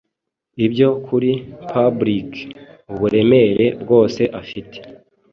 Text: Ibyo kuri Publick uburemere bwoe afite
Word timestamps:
Ibyo 0.65 0.89
kuri 1.05 1.31
Publick 1.71 2.31
uburemere 2.91 3.65
bwoe 3.81 4.23
afite 4.41 4.77